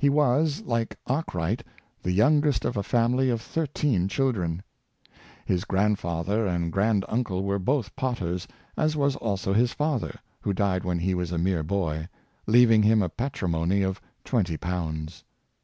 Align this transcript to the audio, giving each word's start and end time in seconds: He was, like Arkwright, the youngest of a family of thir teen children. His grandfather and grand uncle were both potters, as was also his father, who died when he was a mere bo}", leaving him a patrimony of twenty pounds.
He 0.00 0.08
was, 0.10 0.62
like 0.62 0.98
Arkwright, 1.06 1.62
the 2.02 2.10
youngest 2.10 2.64
of 2.64 2.76
a 2.76 2.82
family 2.82 3.30
of 3.30 3.40
thir 3.40 3.66
teen 3.66 4.08
children. 4.08 4.64
His 5.44 5.62
grandfather 5.64 6.44
and 6.44 6.72
grand 6.72 7.04
uncle 7.08 7.44
were 7.44 7.60
both 7.60 7.94
potters, 7.94 8.48
as 8.76 8.96
was 8.96 9.14
also 9.14 9.52
his 9.52 9.72
father, 9.72 10.18
who 10.40 10.52
died 10.52 10.82
when 10.84 10.98
he 10.98 11.14
was 11.14 11.30
a 11.30 11.38
mere 11.38 11.62
bo}", 11.62 12.06
leaving 12.48 12.82
him 12.82 13.00
a 13.00 13.08
patrimony 13.08 13.82
of 13.82 14.00
twenty 14.24 14.56
pounds. 14.56 15.22